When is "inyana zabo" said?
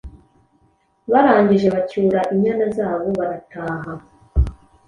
2.33-3.07